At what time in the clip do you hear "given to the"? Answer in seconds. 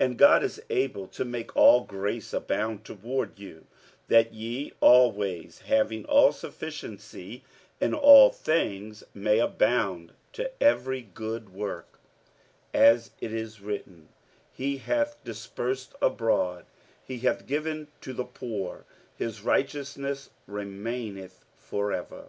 17.46-18.24